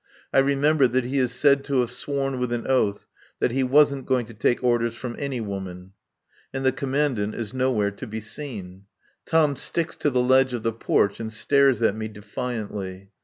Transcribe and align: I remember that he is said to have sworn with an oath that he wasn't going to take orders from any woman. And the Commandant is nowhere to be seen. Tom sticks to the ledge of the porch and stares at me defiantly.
I 0.33 0.39
remember 0.39 0.87
that 0.87 1.05
he 1.05 1.19
is 1.19 1.31
said 1.31 1.63
to 1.65 1.81
have 1.81 1.91
sworn 1.91 2.39
with 2.39 2.51
an 2.51 2.65
oath 2.65 3.05
that 3.39 3.51
he 3.51 3.61
wasn't 3.61 4.07
going 4.07 4.25
to 4.25 4.33
take 4.33 4.63
orders 4.63 4.95
from 4.95 5.15
any 5.19 5.39
woman. 5.39 5.91
And 6.51 6.65
the 6.65 6.71
Commandant 6.71 7.35
is 7.35 7.53
nowhere 7.53 7.91
to 7.91 8.07
be 8.07 8.19
seen. 8.21 8.85
Tom 9.27 9.55
sticks 9.55 9.95
to 9.97 10.09
the 10.09 10.19
ledge 10.23 10.53
of 10.55 10.63
the 10.63 10.73
porch 10.73 11.19
and 11.19 11.31
stares 11.31 11.83
at 11.83 11.95
me 11.95 12.07
defiantly. 12.07 13.11